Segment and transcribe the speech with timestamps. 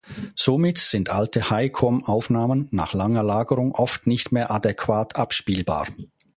[0.35, 5.85] Somit sind alte High-Com-Aufnahmen nach langer Lagerung oft nicht mehr adäquat abspielbar.